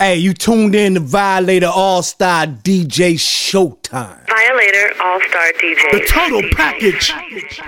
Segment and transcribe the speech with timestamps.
[0.00, 4.28] Hey, you tuned in to Violator All Star DJ Showtime.
[4.28, 5.90] Violator All Star DJ.
[5.90, 7.12] The total package.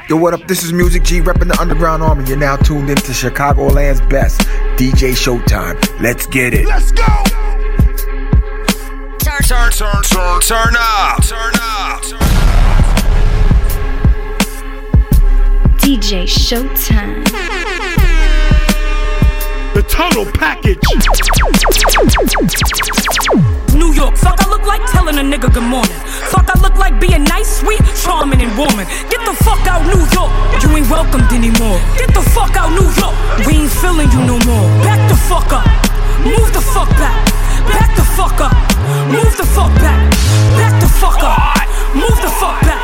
[0.08, 0.46] Yo, what up?
[0.46, 2.24] This is Music G repping the Underground Army.
[2.28, 4.42] You're now tuned in to Chicagoland's best
[4.76, 6.00] DJ Showtime.
[6.00, 6.66] Let's get it.
[6.68, 7.02] Let's go.
[9.18, 12.02] Turn, turn, turn, turn, turn up, turn up.
[15.80, 18.09] DJ Showtime.
[20.00, 20.80] Package.
[23.76, 25.92] New York, fuck, I look like telling a nigga good morning.
[26.32, 28.88] Fuck, I look like being nice, sweet, charming, and warming.
[29.12, 30.32] Get the fuck out, New York.
[30.64, 31.76] You ain't welcomed anymore.
[32.00, 33.12] Get the fuck out, New York.
[33.44, 34.66] We ain't feeling you no more.
[34.80, 35.68] Back the fuck up.
[36.24, 37.20] Move the fuck back.
[37.68, 38.56] Back the fuck up.
[39.12, 40.00] Move the fuck back.
[40.56, 41.36] Back the fuck up.
[41.92, 42.80] Move the fuck back.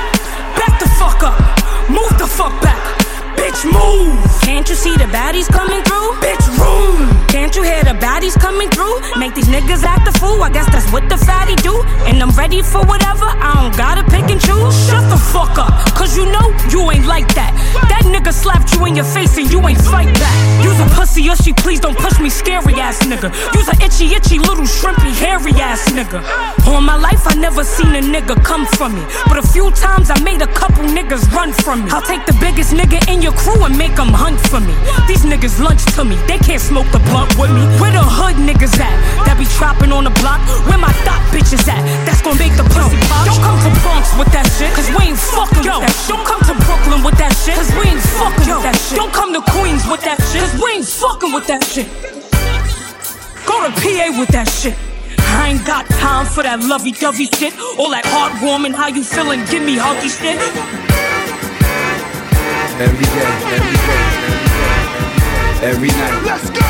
[0.52, 1.40] Back the fuck up.
[1.88, 3.05] Move the fuck back.
[3.46, 4.42] Bitch, move.
[4.42, 6.10] Can't you see the baddies coming through?
[6.18, 7.26] Bitch, room.
[7.28, 8.98] Can't you hear the baddies coming through?
[9.20, 10.42] Make these niggas act a fool.
[10.42, 11.80] I guess that's what the fatty do.
[12.10, 13.26] And I'm ready for whatever.
[13.26, 14.74] I don't gotta pick and choose.
[14.90, 15.70] Shut the fuck up.
[15.94, 17.54] Cause you know you ain't like that.
[17.86, 20.34] That nigga slapped you in your face and you ain't fight back.
[20.64, 23.30] Use a pussy or she please don't push me, scary ass nigga.
[23.54, 26.18] Use a itchy, itchy little shrimpy, hairy ass nigga.
[26.66, 29.04] All my life I never seen a nigga come from me.
[29.28, 31.90] But a few times I made a couple niggas run from me.
[31.92, 34.74] I'll take the biggest nigga in your crew and make them hunt for me.
[35.06, 37.62] These niggas lunch to me, they can't smoke the blunt with me.
[37.78, 38.96] Where the hood niggas at?
[39.28, 40.40] That be trapping on the block?
[40.66, 41.80] Where my thought bitches at?
[42.08, 43.28] That's gonna make the pussy pop.
[43.28, 46.10] Don't come to Bronx with that shit, cause we ain't fucking with that shit.
[46.10, 48.96] Don't come to Brooklyn with that shit, cause we ain't fucking with that shit.
[48.98, 51.86] Don't come to Queens with that shit, cause we ain't fucking with that shit.
[53.46, 54.74] Go to PA with that shit.
[55.36, 57.54] I ain't got time for that lovey dovey shit.
[57.78, 59.44] All that heartwarming, how you feeling?
[59.46, 60.95] Give me huggy shit.
[62.78, 64.04] Every day, every day,
[65.66, 66.60] every night, Let's go.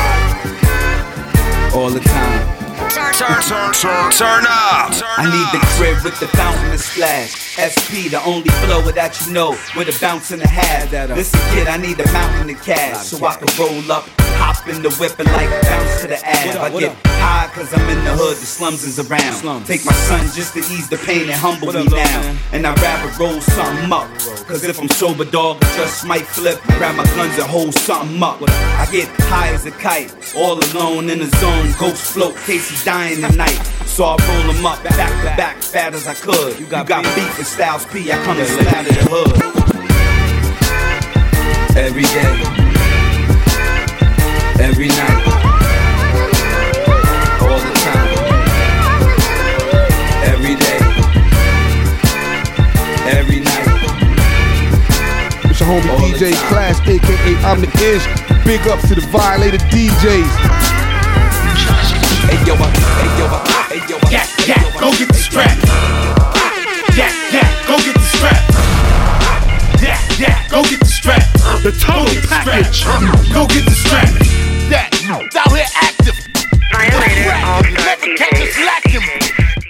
[1.77, 2.57] all the time.
[2.89, 4.93] Turn, turn, turn, turn, turn up.
[5.17, 7.57] I need the crib with the fountain to splash.
[7.59, 10.93] SP, the only flow that you know, with a bounce and a half.
[10.93, 14.07] Uh, Listen, kid, I need a mountain of cash so I can roll up,
[14.57, 16.57] hop in the whip and like bounce to the ab.
[16.57, 19.65] I get high cause I'm in the hood, the slums is around.
[19.65, 22.37] Take my son just to ease the pain and humble me now.
[22.51, 24.09] And I'd rather roll something up.
[24.47, 28.21] Cause if I'm sober, dog, I just might flip, grab my guns and hold something
[28.21, 28.41] up.
[28.41, 33.21] I get high as a kite, all alone in the zone, ghost float, Casey dying
[33.21, 33.59] tonight.
[33.85, 36.59] So I roll them up, back to back, fat as I could.
[36.59, 39.53] You got, beef with Styles P, I come and slap to the hood.
[41.77, 42.66] Every day,
[44.59, 45.23] every night,
[47.41, 48.07] all the time.
[50.31, 50.79] Every day,
[53.17, 53.67] every night.
[55.49, 56.33] It's your homie All DJ.
[56.49, 58.05] Class, aka I'm the Ish.
[58.45, 60.33] Big ups to the Violator DJs.
[62.27, 62.69] Hey yo, I-
[62.99, 66.16] hey yo, I- hey yo, I- Yeah, yeah, go get the strap.
[71.63, 72.83] The total package.
[73.33, 74.07] Go get the strap.
[74.69, 76.15] Yeah, it's out here active.
[76.71, 79.07] Violator All Star Never catch us lacking.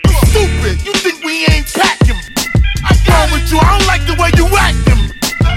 [0.03, 0.75] You stupid.
[0.85, 2.19] You think we ain't packing?
[2.83, 3.57] I'm with you.
[3.61, 5.13] I don't like the way you acting.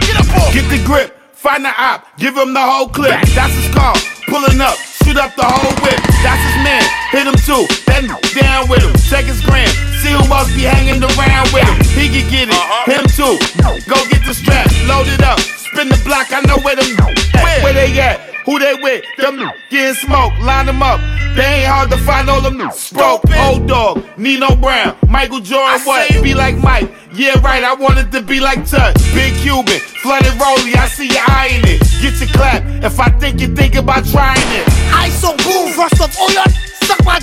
[0.06, 0.52] Get up off.
[0.54, 1.16] Get the grip.
[1.32, 2.06] Find the op.
[2.16, 3.20] Give him the whole clip.
[3.34, 3.96] That's his car.
[4.28, 4.76] Pulling up.
[4.76, 6.00] Shoot up the whole whip.
[6.22, 6.84] That's his man.
[7.10, 7.64] Hit him too.
[7.88, 8.94] Then down with him.
[9.08, 9.89] Check his gram.
[10.00, 11.76] See who else be hanging around with him.
[11.92, 12.56] He can get it.
[12.56, 12.88] Uh-huh.
[12.88, 13.36] Him too.
[13.84, 14.64] Go get the strap.
[14.88, 15.38] Load it up.
[15.40, 16.32] Spin the block.
[16.32, 16.88] I know where them.
[17.36, 18.18] Where, where they at?
[18.46, 19.04] Who they with?
[19.18, 19.36] Them
[19.68, 20.32] getting smoke.
[20.40, 21.00] Line them up.
[21.36, 23.28] They ain't hard to find all them broke.
[23.36, 24.02] Old dog.
[24.16, 24.96] Nino Brown.
[25.06, 25.80] Michael Jordan.
[25.84, 26.08] what?
[26.22, 26.90] Be like Mike.
[27.12, 27.62] Yeah, right.
[27.62, 28.96] I wanted to be like Tut.
[29.12, 29.80] Big Cuban.
[30.00, 30.74] Flooded Rolly.
[30.80, 31.80] I see you eyeing it.
[32.00, 32.64] Get your clap.
[32.82, 34.64] If I think you think about trying it.
[34.96, 37.18] I so boom, rust off all oh, your suck my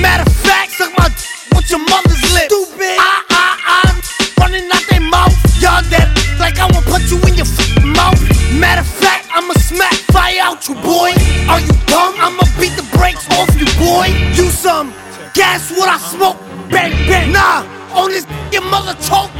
[0.00, 1.08] matter of fact, suck my
[1.54, 2.46] with your mother's lip.
[2.46, 2.96] Stupid.
[2.98, 3.46] I I
[3.82, 3.96] I'm
[4.38, 5.34] running out their mouth.
[5.58, 6.06] Y'all dead
[6.38, 8.20] like I will put you in your f- mouth.
[8.54, 11.10] Matter of fact, I'ma smack fire out you boy.
[11.50, 12.14] Are you dumb?
[12.22, 14.06] I'ma beat the brakes off you boy.
[14.38, 14.92] You some
[15.34, 16.38] gas what I smoke.
[16.70, 17.32] Bang bang.
[17.32, 17.66] Nah,
[17.98, 19.32] on this your mother choke.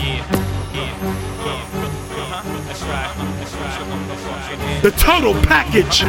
[4.83, 6.03] The total package.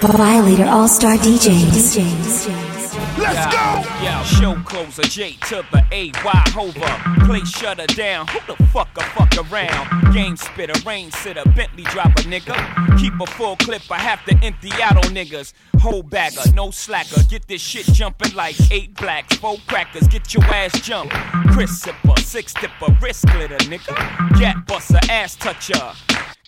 [0.00, 2.71] Violator All Star DJs.
[3.18, 3.82] Let's go.
[4.02, 7.26] Yeah, show closer, J to the A, Y hover.
[7.26, 8.26] Play shutter down.
[8.28, 10.14] Who the fuck a fuck around?
[10.14, 12.98] Game spitter, rain sitter, Bentley dropper, nigga.
[12.98, 15.52] Keep a full clip, I have to empty out on niggas.
[15.78, 17.22] Whole bagger, no slacker.
[17.28, 20.08] Get this shit jumping like eight blacks, four crackers.
[20.08, 21.14] Get your ass jumped.
[21.52, 24.38] Chris sipper, six dipper, wrist glitter, nigga.
[24.38, 25.92] Gat buster, ass toucher.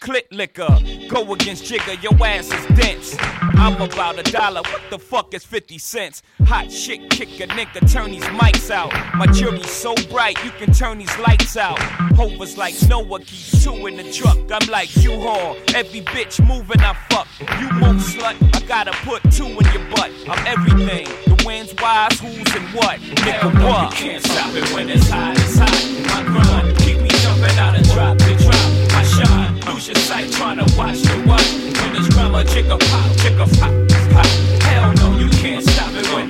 [0.05, 0.69] Clit liquor,
[1.09, 3.17] go against Jigga, your ass is dense.
[3.21, 6.23] I'm about a dollar, what the fuck is 50 cents?
[6.55, 8.93] Hot shit, kick a nigga, turn these mics out.
[9.17, 11.81] My jury's so bright, you can turn these lights out.
[12.15, 14.39] Hovers like Noah, keep two in the truck.
[14.53, 15.57] I'm like you haul.
[15.75, 17.27] Every bitch moving, I fuck.
[17.59, 20.13] You move slut, I gotta put two in your butt.
[20.29, 21.09] I'm everything.
[21.27, 23.01] The wind's wise, who's and what.
[23.01, 23.91] Nigga, what?
[23.91, 25.75] You can't stop it when it's hot, it's hot.
[26.07, 28.95] My grind, keep me jumping out and drop it, drop.
[28.95, 31.51] I shine, lose your sight, trying to watch the watch.
[31.83, 34.64] When it's drama, chicka pop, chicka pop, pop.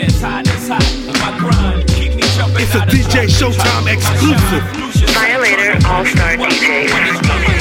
[0.01, 0.83] Hot, hot.
[1.21, 3.27] My grind, keep me jumping It's a DJ.
[3.29, 4.65] Showtime exclusive.
[5.15, 7.54] Violator All Star DJ.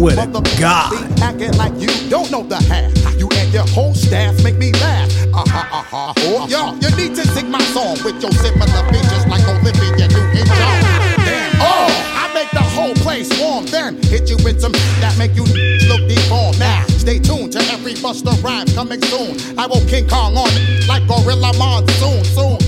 [0.00, 1.20] I swear to motherfuckers God.
[1.20, 2.88] acting like you don't know the half.
[3.20, 5.12] You and your whole staff make me laugh.
[5.28, 6.14] Uh ha uh ha.
[6.16, 10.80] Oh, y'all, you need to sing my song with your similar features like Olivia Newton-John.
[11.28, 11.52] Damn.
[11.60, 13.66] Oh, I make the whole place warm.
[13.66, 14.72] Then hit you with some
[15.04, 15.44] that make you
[15.84, 16.58] look deformed.
[16.58, 19.36] Now, stay tuned to every Busta rhyme coming soon.
[19.58, 22.24] I will King Kong on it like Gorilla Monsoon.
[22.24, 22.59] Soon.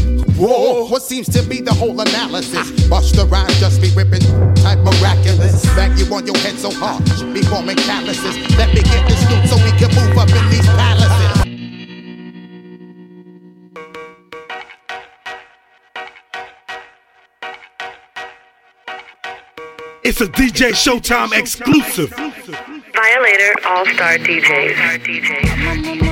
[0.42, 2.72] Whoa, what seems to be the whole analysis?
[2.90, 4.22] Busta rhymes just be ripping
[4.56, 5.64] type miraculous.
[5.76, 8.36] Bang you on your head so hard, should be forming calluses.
[8.58, 11.12] Let me get this dude so we can move up in these palaces.
[20.02, 22.10] It's a DJ Showtime exclusive.
[22.10, 26.11] Violator All Star DJs.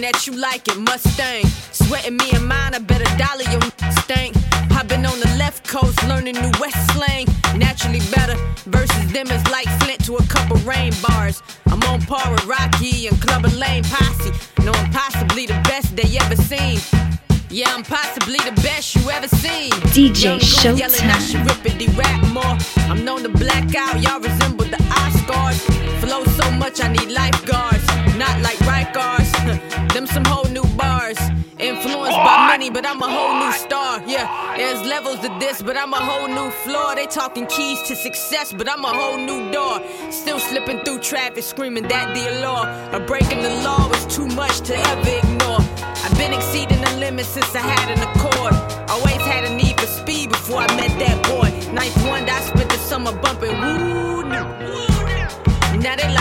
[0.00, 1.44] Looking at you like it, Mustang.
[1.72, 3.60] Sweating me and mine, I better dollar your
[4.00, 4.34] stank.
[4.72, 7.26] I've been on the left coast learning new West slang.
[7.54, 11.42] Naturally better versus them is like Flint to a couple rain bars.
[11.66, 14.32] I'm on par with Rocky and Clubber Lang Posse.
[14.64, 16.80] No, I'm possibly the best they ever seen.
[17.50, 19.70] Yeah, I'm possibly the best you ever seen.
[19.92, 21.30] DJ goon yelling I Showtime.
[21.30, 22.56] should rippity rap more.
[22.88, 25.60] I'm known to black out, y'all resemble the Oscars.
[26.00, 27.86] Flow so much, I need lifeguards.
[28.16, 29.19] Not like right guards.
[30.00, 31.18] Them some whole new bars.
[31.58, 34.02] Influenced by many, but I'm a whole new star.
[34.06, 36.94] Yeah, there's levels to this, but I'm a whole new floor.
[36.94, 39.82] They talking keys to success, but I'm a whole new door.
[40.10, 42.64] Still slipping through traffic, screaming that the law.
[42.94, 45.60] Or breaking the law was too much to ever ignore.
[46.02, 48.54] I've been exceeding the limits since I had an accord.
[48.88, 51.50] Always had a need for speed before I met that boy.
[51.74, 54.00] Ninth one, I spent the summer bumping woo.
[55.80, 56.19] Now they like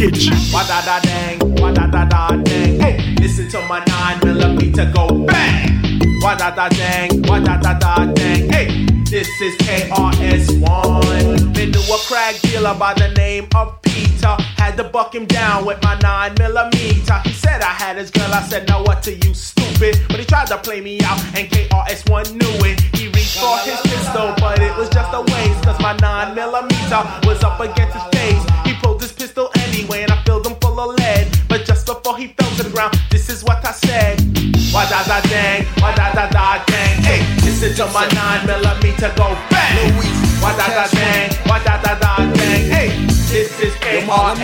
[0.00, 0.30] package.
[0.52, 2.80] Wa da da dang, wa da da da dang.
[2.80, 6.00] Hey, listen to my nine millimeter go bang.
[6.22, 8.50] Wa da da dang, wa da da da dang.
[8.50, 11.54] Hey, this is KRS1.
[11.54, 14.36] Been to a crack dealer by the name of Peter.
[14.56, 17.20] Had to buck him down with my nine millimeter.
[17.24, 18.32] He said I had his girl.
[18.32, 20.00] I said, now what to you, stupid?
[20.08, 22.80] But he tried to play me out, and KRS1 knew it.
[22.96, 25.62] He reached for his pistol, but it was just a waste.
[25.64, 28.49] Cause my nine millimeter was up against his face.
[37.70, 39.94] Hey, listen to my nine millimeter go bang.
[40.42, 42.66] Why da da dang, why da da da dang.
[42.66, 44.10] Hey, this is KRS1.
[44.10, 44.38] I've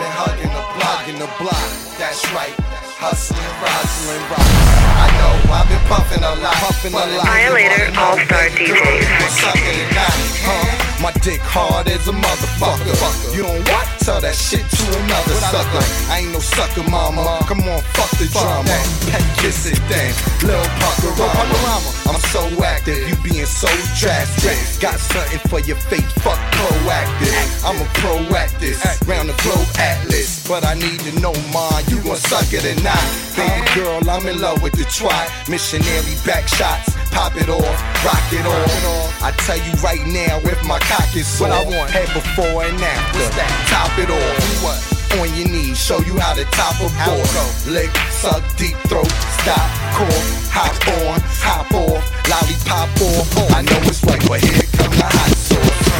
[0.00, 1.68] been hugging the block, in the block.
[2.00, 2.56] That's right.
[2.96, 4.40] Hustling, hustling, rock.
[4.40, 7.26] I know I've been puffing a lot, puffing a lot.
[7.26, 9.28] Violator All Star DJs.
[9.44, 10.79] Sucking it out, huh?
[11.00, 13.34] My dick hard as a motherfucker.
[13.34, 14.00] You don't what?
[14.00, 15.84] tell that shit to another sucker.
[16.12, 17.40] I ain't no sucker, mama.
[17.46, 18.76] Come on, fuck the drama.
[19.08, 20.12] Pet kiss it, damn.
[20.44, 21.90] Lil Panorama.
[22.08, 24.56] I'm so active, you being so drastic.
[24.80, 27.38] Got something for your fate, fuck proactive.
[27.64, 28.76] I'm a proactive,
[29.06, 30.46] round the globe atlas.
[30.48, 33.04] But I need to know mine, you gon' suck it or not.
[33.36, 35.48] Baby girl, I'm in love with the twat.
[35.48, 39.22] Missionary back shots, pop it off, rock it off.
[39.22, 42.80] I tell you right now, if my cock is sore, I want head before and
[42.80, 43.28] after.
[43.68, 44.64] Top it off.
[44.64, 44.80] What?
[45.18, 47.26] On your knees, show you how to top a board.
[47.66, 49.10] Lick, suck, deep throat,
[49.42, 49.66] stop,
[49.98, 50.22] core,
[50.54, 50.70] hop
[51.02, 51.98] on, hop off,
[52.30, 53.50] lollipop off.
[53.50, 55.90] I know it's right, but here come the hot sauce.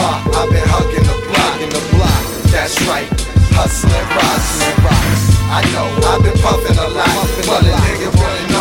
[0.00, 2.24] Ma, I've been hugging the block, in the block.
[2.48, 3.04] That's right,
[3.52, 5.24] hustling, rising, rocks.
[5.52, 8.57] I know I've been puffing a lot, but a nigga baby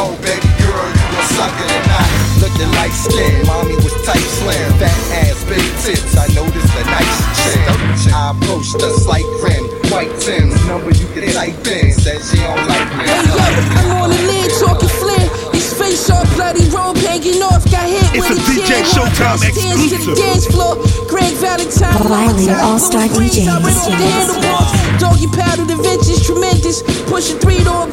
[1.35, 2.09] girl, you gon' suck it or not.
[2.41, 6.15] Looking like skin, mommy was tight slim, fat ass, big tits.
[6.17, 8.13] I noticed a nice chin.
[8.13, 11.91] I approached her, slight grin, white Tim's number you can type in.
[11.93, 13.03] Said she don't like me.
[13.09, 15.25] Hey yo, I'm on the lid talking flair.
[15.53, 17.65] His face all bloody, robe hanging off.
[17.71, 20.17] Got hit It's with a DJ chair, Showtime walked downstairs to the exclusive.
[20.17, 20.73] dance floor.
[21.09, 24.13] Greg Valentine, Violator locked out, All-Star little breeze, I went off the DJs.
[24.13, 25.01] handlebars.
[25.01, 26.83] Doggy paddle, the vintage tremendous.
[27.09, 27.87] Pushing three door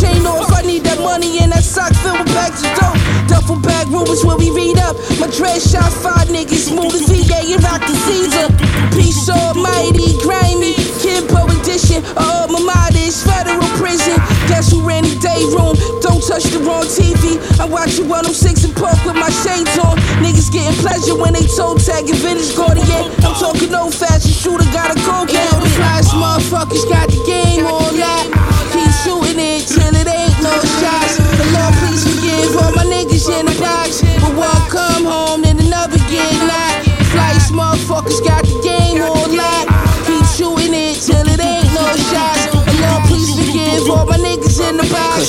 [0.00, 0.50] chain off.
[0.52, 2.98] I need that money and that sock filled with bags of dope.
[3.30, 4.96] Duffel bag rumors where we read up.
[5.20, 8.46] My dress shot five niggas, smooth as VA and rock the Caesar.
[8.94, 10.74] Peace almighty, grimy.
[10.98, 12.02] Kimbo edition.
[12.16, 14.16] Oh, my mind is federal prison.
[14.50, 15.76] Guess who ran the day room?
[16.02, 17.38] Don't touch the wrong TV.
[17.60, 19.98] I watch you 106 and Park with my shades on.
[20.24, 23.12] Niggas getting pleasure when they toe tag and vintage Guardian.
[23.22, 25.58] I'm talking no fashion shooter, got a cold game.
[25.60, 27.33] The flyest motherfuckers got the game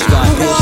[0.01, 0.54] in the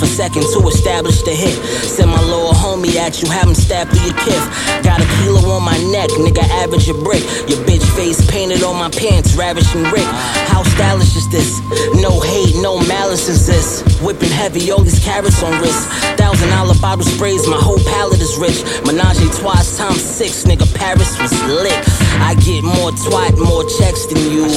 [0.00, 1.54] half a second to establish the hit.
[1.84, 4.44] Send my little homie at you, have him stab through your kiff.
[4.82, 7.22] Got a kilo on my neck, nigga, average a brick.
[7.48, 10.08] Your bitch face painted on my pants, ravishing Rick.
[10.48, 11.60] How stylish is this?
[12.00, 13.82] No hate, no malice is this.
[14.00, 15.88] Whipping heavy, all these carrots on wrist.
[16.16, 18.62] Thousand dollar bottle sprays, my whole palette is rich.
[18.86, 21.76] Menage twice times six, nigga, Paris was lit.
[22.20, 24.48] I get more twat, more checks than you.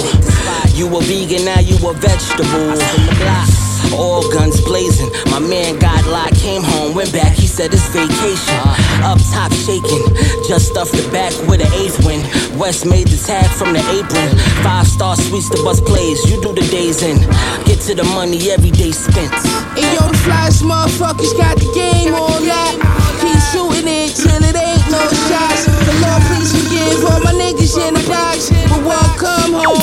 [0.77, 3.62] You a vegan, now you a vegetable.
[3.91, 5.11] All guns blazing.
[5.29, 7.33] My man got locked, came home, went back.
[7.33, 8.59] He said it's vacation.
[9.03, 10.03] Up top shaking,
[10.47, 12.21] just stuffed the back with an eighth win.
[12.57, 14.29] West made the tag from the apron.
[14.63, 16.23] Five star suites, the bus plays.
[16.29, 17.17] You do the days in.
[17.65, 19.33] Get to the money every day spent.
[19.75, 22.73] And yo, the flyest motherfuckers got the game on lock.
[23.19, 25.67] Keep shooting it till it ain't no shots.
[25.67, 28.49] The Lord please forgive all my niggas in the box.
[28.69, 29.79] But one come home,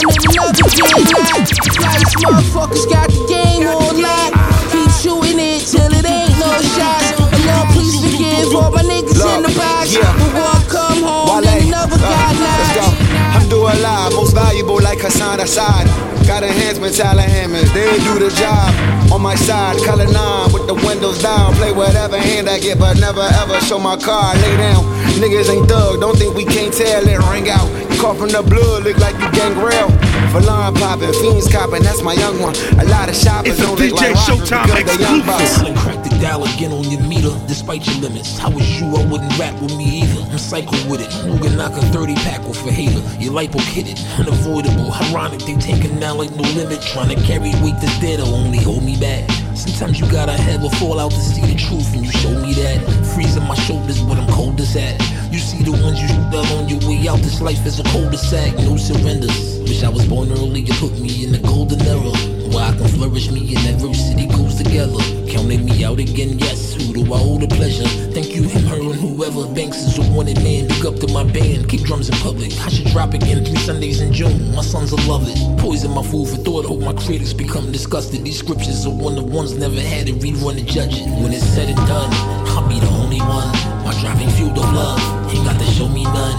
[15.10, 16.26] like Hassan Assad.
[16.26, 19.12] Got enhancement, talent hammers, they do the job.
[19.12, 21.54] On my side, color nine with the windows down.
[21.54, 24.38] Play whatever hand I get, but never ever show my card.
[24.38, 24.84] Lay down,
[25.18, 27.18] niggas ain't thug, don't think we can't tell it.
[27.30, 29.90] Ring out, you cough from the blood, look like you gangrel.
[30.30, 32.54] For line popping, fiends copping, that's my young one.
[32.78, 37.00] A lot of shoppers It's don't look DJ like Showtime because dial again on your
[37.00, 38.38] meter, despite your limits.
[38.38, 38.86] How was you?
[38.94, 40.20] I wouldn't rap with me either.
[40.30, 41.10] I'm psycho with it.
[41.40, 43.00] Can knock a 30 pack off a hater?
[43.18, 44.92] Your lipo kidded, unavoidable.
[44.92, 46.82] Ironic, they taking now like no limit.
[46.82, 49.28] Trying to carry weight that's dead will only hold me back.
[49.56, 52.78] Sometimes you gotta have a fallout to see the truth, and you show me that.
[53.14, 55.00] Freezing my shoulders, but I'm coldest at.
[55.32, 57.18] You see the ones you shoot up on your way out.
[57.20, 59.60] This life is a cul-de-sac, no surrenders.
[59.60, 62.39] Wish I was born early, you put me in the golden era.
[62.50, 64.98] Where I can flourish, me and adversity goes together.
[65.30, 66.74] Counting me out again, yes.
[66.74, 67.86] Who do I owe the pleasure?
[68.10, 69.46] Thank you, him, her, and whoever.
[69.54, 70.66] Banks is a wanted man.
[70.66, 71.68] Big up to my band.
[71.68, 72.50] Keep drums in public.
[72.60, 74.52] I should drop again three Sundays in June.
[74.54, 75.38] My sons will love it.
[75.60, 76.66] Poison my food for thought.
[76.66, 78.24] Hope my critics become disgusted.
[78.24, 81.06] These scriptures are one of ones never had to rerun and judge it.
[81.22, 82.10] When it's said and done,
[82.50, 83.46] I'll be the only one.
[83.86, 84.98] My driving fueled of love.
[85.30, 86.36] Ain't got to show me none.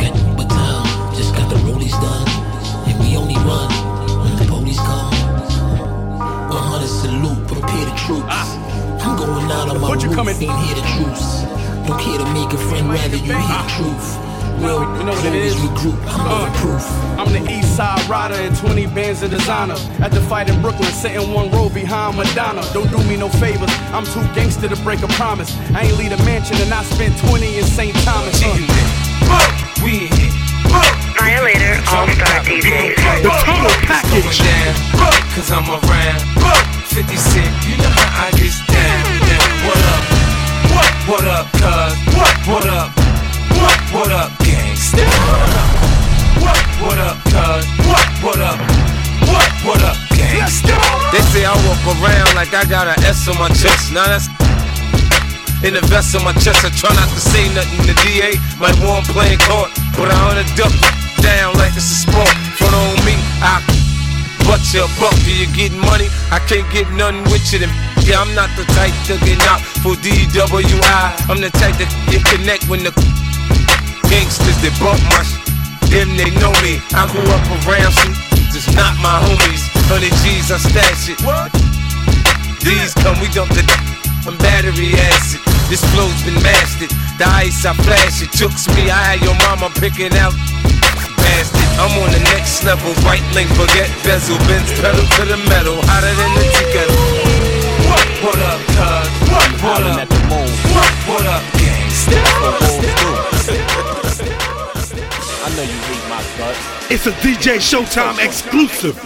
[0.00, 1.14] Got but town.
[1.14, 2.24] Just got the rollies done.
[2.88, 3.81] And we only run
[6.82, 8.26] 100 salute, prepare the troops.
[9.04, 11.22] I'm going out on my What you roof, coming- ain't hear the truth.
[11.86, 14.18] Don't care to make a friend, rather you hear the truth.
[14.58, 14.82] will.
[14.98, 15.54] You know what it is?
[15.56, 15.98] Regroup.
[16.06, 16.82] I'm uh, proof.
[17.18, 19.74] I'm the East Side rider and 20 bands of designer.
[20.00, 22.62] At the fight in Brooklyn, sitting one row behind Madonna.
[22.72, 23.70] Don't do me no favors.
[23.92, 25.50] I'm too gangster to break a promise.
[25.74, 27.94] I ain't lead a mansion and I spent 20 in St.
[28.04, 28.40] Thomas.
[28.44, 29.82] Uh.
[29.84, 30.41] We in here.
[30.72, 32.96] Violator All Star DJs.
[33.22, 34.40] The total package.
[35.34, 36.20] Cause I'm around
[36.92, 39.04] 50 Cent, you know how I get down.
[39.28, 39.48] down.
[39.64, 40.02] What up?
[40.72, 40.92] What?
[41.08, 41.92] What up, cuz?
[42.16, 42.34] What?
[42.48, 42.88] What up?
[43.56, 43.78] What?
[43.96, 45.04] What up, gangsta?
[46.40, 46.60] What?
[46.84, 47.64] What up, cuz?
[47.88, 48.06] What?
[48.24, 48.58] What up?
[49.24, 49.50] What?
[49.64, 50.76] What up, gangsta?
[51.12, 53.92] They say I walk around like I got an S on my chest.
[53.92, 54.28] Now that's
[55.62, 56.66] in the vest on my chest.
[56.66, 57.86] I try not to say nothing.
[57.86, 60.74] The DA might want playing court, but I wanna duck
[61.22, 62.30] down like it's a sport.
[62.58, 63.62] Front on me, I
[64.46, 65.14] butt you a buck.
[65.22, 66.10] Do you get money?
[66.34, 67.62] I can't get nothing with you.
[67.62, 71.02] Then yeah, I'm not the type to get out for DWI.
[71.30, 72.92] I'm the type that you connect when the
[74.10, 75.38] gangsters that bump my sh-
[75.94, 76.82] them they know me.
[76.90, 78.14] I grew up around some
[78.50, 79.62] just not my homies.
[79.86, 81.18] Hundred G's I stash it.
[82.66, 83.62] These come we dump the
[84.26, 85.40] I'm battery acid.
[85.68, 86.90] This flow's been mastered.
[87.18, 88.30] The ice I flash it.
[88.32, 88.90] Tooks me.
[88.90, 90.34] I had your mama picking out
[91.22, 91.62] bastard.
[91.82, 96.14] I'm on the next level, right link, forget bezel, bends pedal to the metal, hotter
[96.14, 96.98] than the tea kettle.
[97.88, 99.08] What, what up, cuz?
[99.32, 100.06] What, what up?
[100.70, 102.18] What, what up, gangsta?
[105.42, 106.62] I know you hate my guts.
[106.90, 108.96] It's a DJ Showtime exclusive.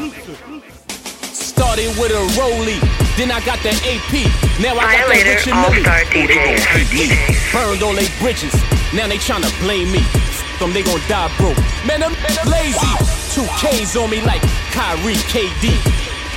[1.32, 2.80] Started with a rollie,
[3.16, 4.12] then I got the AP.
[4.60, 5.82] Now I got the Violator rich and All Millie.
[5.82, 6.64] Star they gon' DJs.
[6.76, 7.08] hate me.
[7.52, 8.54] Burned all they bridges.
[8.92, 10.04] Now they tryna blame me.
[10.60, 11.56] Them, they gon' die broke.
[11.84, 12.12] Man, I'm
[12.48, 12.92] lazy.
[13.32, 14.40] Two K's on me like
[14.72, 15.76] Kyrie KD.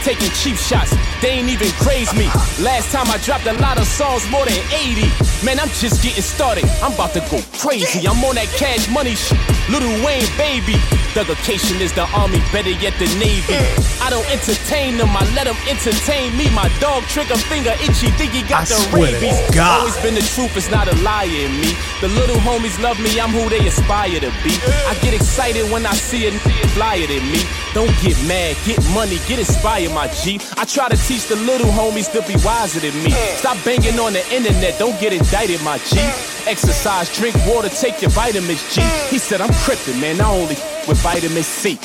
[0.04, 2.26] Taking cheap shots, they ain't even craze me.
[2.64, 5.08] Last time I dropped a lot of songs, more than 80.
[5.46, 6.66] Man, I'm just getting started.
[6.82, 8.08] I'm about to go crazy.
[8.08, 9.40] I'm on that cash money shit.
[9.70, 10.76] Lil Wayne, baby.
[11.14, 13.58] Thuggication is the army, better yet the navy.
[14.02, 16.50] I don't entertain them, I let them entertain me.
[16.54, 19.40] My dog trigger finger itchy, think he got I the rabies.
[19.56, 19.82] God.
[19.82, 21.74] Always been the truth, it's not a lie in me.
[22.02, 24.54] The little homies love me, I'm who they aspire to be.
[24.86, 26.32] I get excited when I see a
[26.78, 27.42] flyer than me.
[27.74, 30.40] Don't get mad, get money, get inspired, my G.
[30.58, 33.10] I try to teach the little homies to be wiser than me.
[33.42, 35.98] Stop banging on the internet, don't get indicted, my G.
[36.46, 38.82] Exercise, drink water, take your vitamins, G.
[39.10, 40.56] He said I'm crippin', man, I only
[40.88, 41.80] with vitamin C.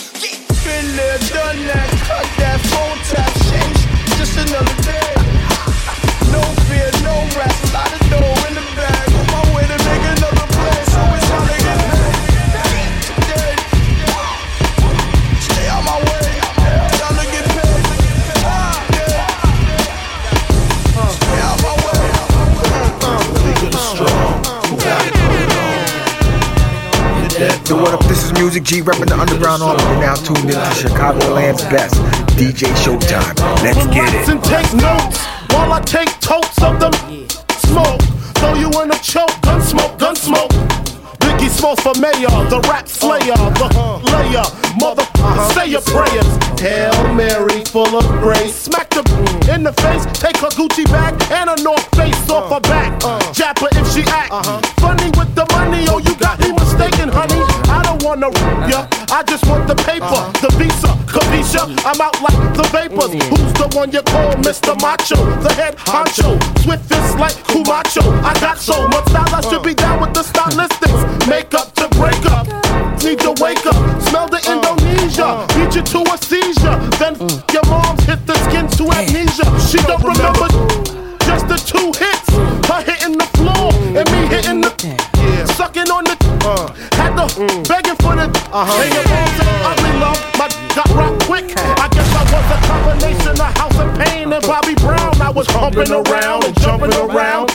[0.62, 5.13] Been there, done that, cut that phone tap, change, just another day.
[27.68, 28.04] Yo, what up?
[28.04, 29.82] This is Music G repping the Underground Army.
[29.84, 31.94] You're now tuned in to Chicagoland's best,
[32.36, 33.34] DJ Showtime.
[33.62, 34.32] Let's get Relax it.
[34.34, 35.24] and take notes
[35.54, 36.92] while I take totes of them
[37.56, 38.02] smoke.
[38.36, 40.52] Throw you in a choke, gun smoke, gun smoke.
[41.64, 43.68] Smalls for mayor, the rap slayer, the
[44.12, 44.44] layer,
[44.76, 45.06] mother,
[45.54, 46.28] say your prayers.
[46.60, 48.54] Hail Mary, full of grace.
[48.54, 49.00] Smack the
[49.52, 52.92] in the face, take her Gucci bag and a North Face off her back.
[53.04, 53.20] Uh, uh.
[53.32, 54.60] Jap her if she act uh-huh.
[54.76, 55.86] funny with the money.
[55.88, 57.40] Oh, you got me mistaken, honey.
[57.72, 60.32] I don't wanna rip ya, I just want the paper, uh-huh.
[60.40, 61.66] the visa, Kavisha.
[61.84, 63.10] I'm out like the vapors.
[63.10, 63.22] Mm.
[63.30, 64.74] Who's the one you call Mr.
[64.80, 65.16] Macho?
[65.42, 68.02] The head honcho, swift is like Camacho.
[68.22, 69.84] I got so much style, I should be uh.
[69.84, 71.28] down with the stylistics.
[71.28, 72.46] Make up to break up.
[73.02, 74.54] Need to wake up, smell the uh.
[74.56, 75.46] Indonesia, uh.
[75.52, 76.78] beat you to a seizure.
[76.96, 77.14] Then
[77.52, 79.46] your mom's hit the skin to amnesia.
[79.60, 80.48] She don't remember
[81.28, 82.28] just the two hits.
[82.68, 84.23] Her hitting the floor and me
[88.54, 88.70] Uh-huh.
[88.70, 90.20] for the hey, your mom's an ugly love.
[90.38, 90.46] My
[90.78, 91.58] got rock quick.
[91.58, 95.20] I guess I was a combination of House of Pain and Bobby Brown.
[95.20, 97.53] I was humping around and jumping around.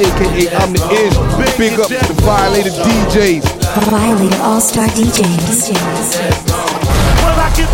[0.00, 1.14] Aka I'm the Is.
[1.58, 3.44] Big up to the violated DJs.
[3.90, 5.70] Violator All Star DJs.
[7.22, 7.68] Well, I can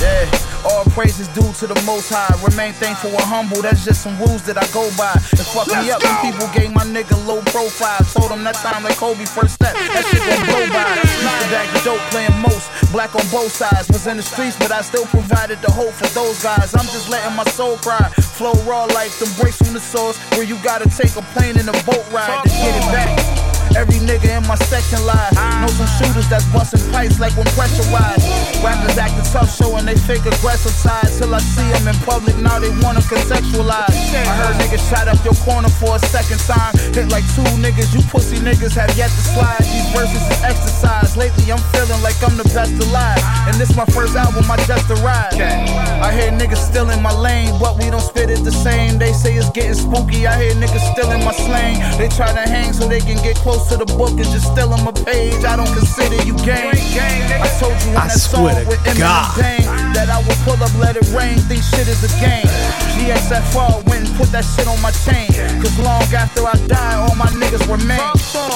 [0.00, 0.28] Yeah,
[0.68, 2.28] all praises due to the most high.
[2.44, 5.16] Remain thankful and humble, that's just some rules that I go by.
[5.32, 8.04] It fucked me up when people gave my nigga low profile.
[8.12, 10.84] Told him that time like Kobe first step, that shit gon' blow by.
[11.00, 13.88] Used to bag the dope playing most, black on both sides.
[13.88, 16.74] Was in the streets, but I still provided the hope for those guys.
[16.74, 18.12] I'm just letting my soul cry.
[18.36, 21.68] Flow raw like them breaks from the source, where you gotta take a plane and
[21.68, 23.35] a boat ride to get it back.
[23.76, 25.36] Every nigga in my section lies.
[25.60, 28.24] Know some shooters that's busting pipes like when pressurized.
[28.64, 31.12] Rappers acting tough, showing they fake aggressive side.
[31.12, 33.92] Till I see them in public, now they wanna contextualize.
[34.16, 36.72] I heard niggas shot up your corner for a second time.
[36.96, 39.60] Hit like two niggas, you pussy niggas have yet to slide.
[39.60, 41.12] These verses is exercise.
[41.14, 43.20] Lately I'm feeling like I'm the best alive.
[43.44, 45.36] And this my first album, I just arrived.
[45.36, 48.96] I hear niggas still in my lane, but we don't spit it the same.
[48.96, 50.26] They say it's getting spooky.
[50.26, 51.76] I hear niggas still in my slang.
[52.00, 54.70] They try to hang so they can get close to the book and just steal
[54.70, 55.42] them a page.
[55.44, 56.70] I don't consider you game.
[56.70, 59.34] I told you in I that song swear to with God.
[59.34, 61.38] Dane that I would pull up, let it rain.
[61.50, 62.46] Think shit is a game.
[62.94, 65.26] GXFR went and put that shit on my chain.
[65.58, 67.98] Cause long after I die, all my niggas remain.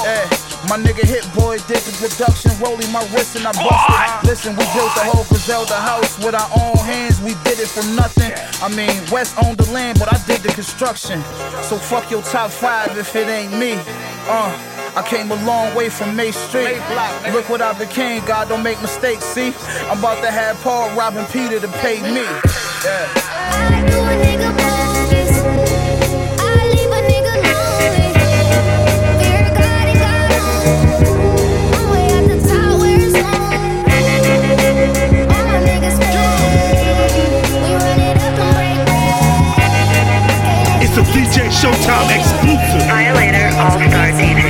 [0.05, 0.23] Yeah.
[0.69, 4.29] My nigga Hit Boy did the production, rolling my wrist and I busted.
[4.29, 7.19] Listen, we built the whole Griselda house with our own hands.
[7.19, 8.31] We did it from nothing.
[8.61, 11.19] I mean, West owned the land, but I did the construction.
[11.65, 13.73] So fuck your top five if it ain't me.
[14.29, 14.70] Uh.
[14.93, 16.77] I came a long way from May Street.
[17.31, 19.53] Look what I became, God don't make mistakes, see?
[19.89, 22.23] I'm about to have Paul robbing Peter to pay me.
[22.83, 23.31] Yeah.
[40.83, 42.87] It's a DJ Showtime exclusive.
[42.89, 44.40] Violator All Star DJs.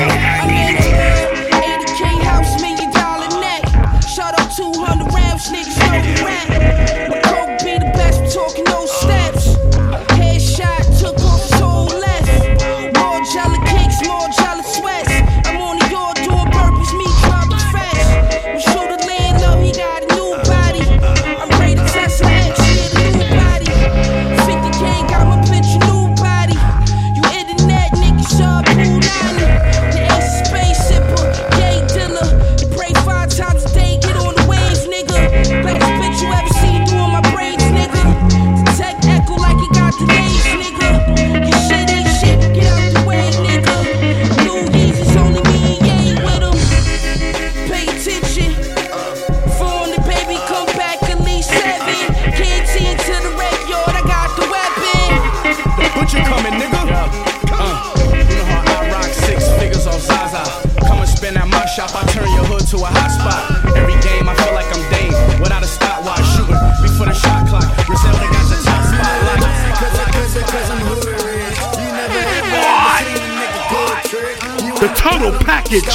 [75.12, 75.88] Total package.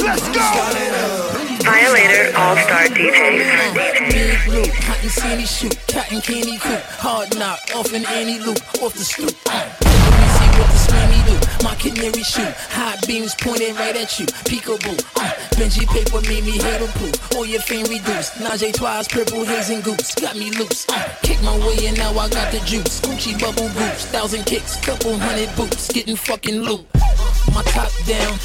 [0.00, 0.42] Let's go.
[1.64, 3.74] Violator All Star DJs.
[4.10, 8.94] Big loop, cotton candy shoot, cotton candy coop, hard knock, off in any loop, off
[8.94, 9.34] the stoop.
[9.46, 11.64] Let me see what the slammy do.
[11.64, 14.26] My canary shoot, high beams pointed right at you.
[14.46, 17.12] Peekaboo, uh, Benji paper made me hate them blue.
[17.36, 18.34] All your fame reduced.
[18.34, 20.88] Najee twice, purple haze and goose, got me loose.
[20.88, 23.00] Uh, kick my way and now I got the juice.
[23.00, 26.86] Gucci bubble boots, thousand kicks, couple hundred boots, getting fucking loot.
[27.58, 28.38] My top down.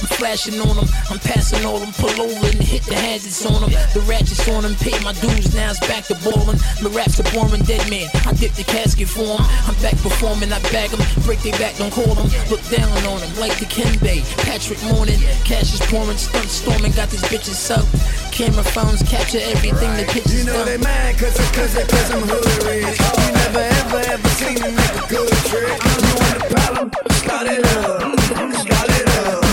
[0.00, 3.64] I'm flashing on them, I'm passing all them, pull over and hit the hazards on
[3.64, 3.72] them.
[3.96, 6.60] The ratchets on them, pay my dues, now it's back to ballin'.
[6.84, 9.48] My raps are boring, dead man, I dip the casket for 'em.
[9.64, 12.28] I'm back performing, I bag 'em, break their back, don't call 'em.
[12.52, 13.68] Look down on 'em, like the
[14.04, 15.20] Bay, Patrick Morning.
[15.48, 17.88] Cash is pouring, stunt storming, got these bitches up.
[18.30, 22.64] Camera phones capture everything the pictures You know they mad cause, cause, cause I'm hood
[22.68, 23.00] rich.
[23.24, 25.76] You never ever ever seen a nigga good trick.
[25.80, 26.90] You want the problem?
[27.10, 28.19] Start it up.
[28.40, 29.44] Start it up.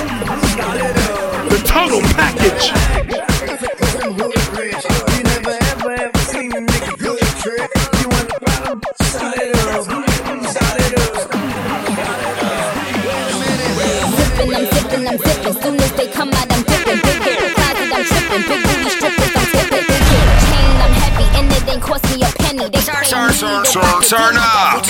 [0.54, 1.50] Start it up.
[1.50, 2.72] The total package.
[3.80, 4.84] Cause I'm hood rich.
[5.14, 7.70] You never ever ever seen a nigga good trick.
[8.02, 8.82] You want the problem?
[9.04, 9.84] Start it up.
[9.84, 11.32] Start it up.
[14.16, 15.54] Zippin', I'm zippin', I'm zippin'.
[15.62, 17.00] Soon as they come out, I'm dippin'.
[17.04, 18.42] Big hit the closet, I'm trippin'.
[18.48, 19.84] Big booty strippers, I'm tippin'.
[19.88, 22.70] Big hit chain, I'm heavy, and it ain't cost me a penny.
[22.70, 24.84] They Sir, playing sir, me, sir, they sir, about to turn get up.
[24.84, 24.88] me.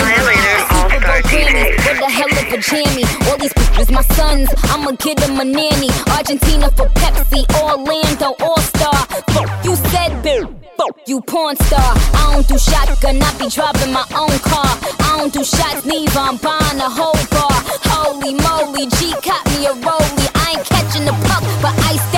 [1.99, 2.11] But
[2.57, 3.03] a jammy?
[3.29, 5.89] All these bitches my sons, I'ma get 'em a nanny.
[6.17, 8.99] Argentina for Pepsi, Orlando All Star.
[9.33, 10.07] Fuck you said.
[10.77, 11.91] Fuck you porn star.
[12.13, 14.71] I don't do shotgun, I be driving my own car.
[15.07, 16.19] I don't do shots, neither.
[16.19, 17.57] I'm buying a whole bar.
[17.91, 20.29] Holy moly, G caught me a rollie.
[20.35, 22.16] I ain't catching the puck, but iced out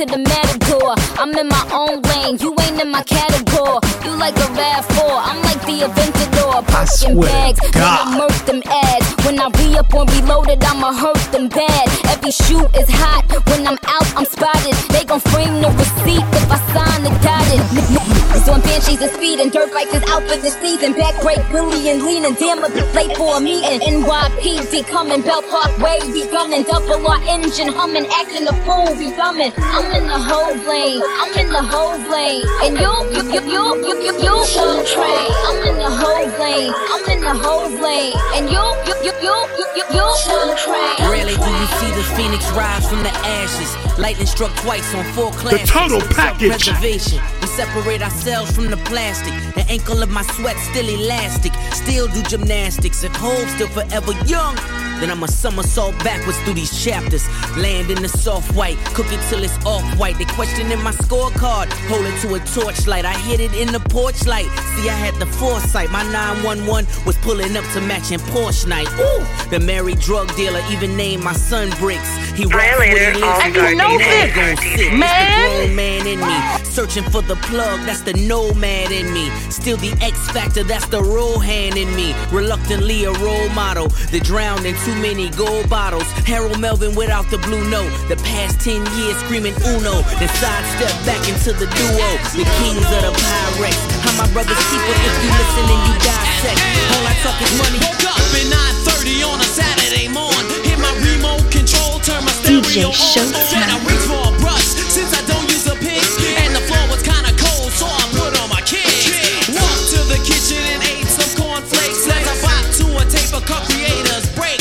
[0.00, 0.94] to the matador.
[1.20, 3.84] I'm in my own lane, you ain't in my category.
[4.04, 6.64] You like a RAV4, I'm like the Aventador.
[7.00, 8.08] To bags, God.
[8.08, 9.06] when I murk them ads.
[9.24, 11.86] When I re up on reloaded, I'ma hurt them bad.
[12.08, 14.74] Every shoot is hot, when I'm out, I'm spotted.
[14.88, 17.12] They gon' frame the receipt if I sign the
[17.56, 18.20] dotted.
[18.32, 20.92] It's on banshees and speed and dirt bikes is out for the season.
[20.92, 23.80] Back break, Billy and leaning, damn, a bit late for a meeting.
[23.80, 26.62] NYPD coming, Belt Parkway, we gunning.
[26.62, 29.52] Double our engine humming, acting a fool, we coming.
[29.58, 32.46] I'm in the whole lane, I'm in the whole lane.
[32.62, 35.30] And you, you, you, you, you, you, you, show train.
[35.50, 38.14] I'm in the whole lane, I'm in the whole lane.
[38.38, 41.10] And you, you, you, you, you, you, you, show train.
[41.10, 43.98] Rarely do you see the phoenix rise from the ashes.
[43.98, 45.68] Lightning struck twice on four classes.
[45.68, 46.62] total package.
[46.62, 47.39] Self-preservation.
[47.40, 49.32] We separate ourselves from the plastic.
[49.54, 51.52] The ankle of my sweat still elastic.
[51.72, 53.02] Still do gymnastics.
[53.02, 54.56] If Hope still forever young,
[55.00, 57.26] then I'm a somersault backwards through these chapters.
[57.56, 60.18] Land in the soft white, cook it till it's off white.
[60.18, 61.72] They questioning my scorecard.
[61.88, 63.04] Hold it to a torchlight.
[63.04, 64.48] I hit it in the porch light.
[64.76, 65.90] See, I had the foresight.
[65.90, 68.88] My 911 was pulling up to matching Porsche night.
[68.98, 72.16] Ooh, the married drug dealer even named my son Bricks.
[72.32, 73.50] He raps what oh, he Violator lives All for.
[73.50, 74.92] Star He know it sit.
[74.94, 75.60] Man.
[75.60, 76.64] The grown man in me.
[76.64, 79.30] Searching for the plug, that's the nomad in me.
[79.50, 82.14] Still the X factor, that's the raw hand in me.
[82.30, 83.88] Reluctantly a role model.
[84.10, 86.06] The drowned too many gold bottles.
[86.26, 87.90] Harold Melvin without the blue note.
[88.08, 90.02] The past 10 years screaming Uno.
[90.18, 92.08] Then sidestep back into the duo.
[92.34, 93.76] The kings of the Pyrex.
[94.02, 96.60] How my brothers keep it if you listen and you dissect.
[96.94, 97.78] All I talk is money.
[97.84, 100.58] Woke up at 9:30 on a Saturday morning.
[100.66, 102.92] Hit my remote control, turn my DJ on.
[102.92, 103.50] Showtime.
[103.50, 106.02] Then I reach for a brush since I don't use a pick.
[106.42, 109.06] And the floor was kinda cold, so I put on my kicks.
[109.54, 112.06] Walked to the kitchen and ate some cornflakes.
[112.06, 114.59] As I bought to a tape of Cup Creators break.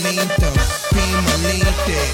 [0.00, 0.56] Leaned them,
[0.96, 2.12] beam I leaned it.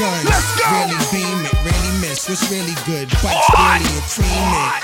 [0.00, 0.24] Guns,
[0.72, 4.82] really beam it, really miss, what's really good, bikes really and cream it.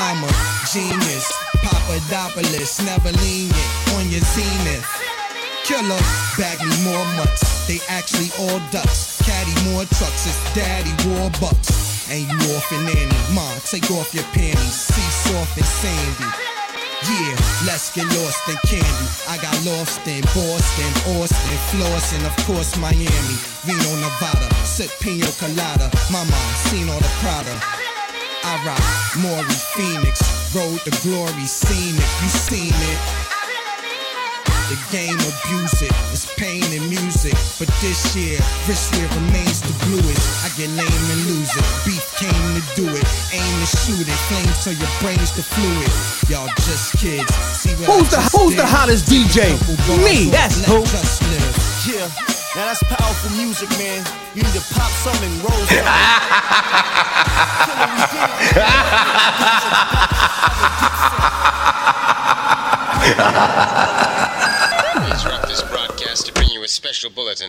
[0.00, 0.32] I'm a
[0.72, 1.28] genius,
[1.60, 3.52] Papadopoulos, never lenient
[3.96, 4.88] on your zenith.
[5.64, 6.00] Killer,
[6.38, 9.09] bag me more mutts, they actually all ducks.
[9.30, 12.10] Caddy more trucks, it's daddy war bucks.
[12.10, 16.26] And you off and nanny, ma, take off your panties, see soft and sandy.
[17.06, 19.06] Yeah, let's get lost in candy.
[19.30, 23.36] I got lost in Boston, Austin, Floss, and of course Miami.
[23.62, 25.86] Reno, Nevada, sip pina colada.
[26.10, 27.54] Mama, seen all the Prada.
[28.42, 28.82] I rock
[29.22, 30.18] Maury Phoenix,
[30.58, 33.19] road to glory, seen it, you seen it.
[34.70, 37.34] The game abuse it, it's pain and music.
[37.58, 38.38] But this year,
[38.70, 40.22] wristwear remains the bluest.
[40.46, 41.66] I get lame and lose it.
[41.82, 43.02] Beef came to do it,
[43.34, 44.14] aim to shoot it.
[44.30, 45.90] Flames till your brain's the fluid.
[46.30, 47.34] Y'all just kids.
[47.58, 49.58] See what Who's I the just Who's the hottest DJ?
[50.06, 50.30] Me.
[50.30, 50.86] That's Let who.
[50.86, 51.50] just live.
[51.90, 52.06] Yeah,
[52.54, 54.06] now that's powerful music, man.
[54.38, 55.82] You need to pop some and roll some.
[66.90, 67.48] special bulletin.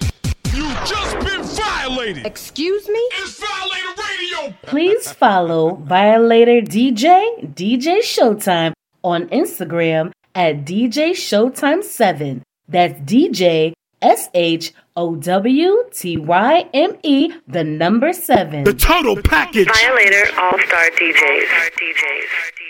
[0.53, 2.27] You just been violated.
[2.27, 2.99] Excuse me?
[3.13, 4.55] It's Violator Radio.
[4.61, 8.73] Please follow Violator DJ, DJ Showtime
[9.03, 12.43] on Instagram at DJ Showtime 7.
[12.67, 13.73] That's DJ
[14.03, 18.63] S H O W T Y M E, the number 7.
[18.63, 19.69] The total package.
[19.69, 22.60] Violator All Star DJs.